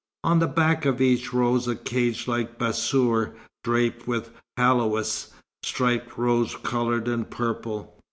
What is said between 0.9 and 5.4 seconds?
each rose a cage like bassour, draped with haoulis,